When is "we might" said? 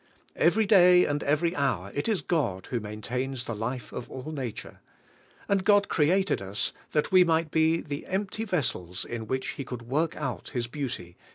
7.11-7.51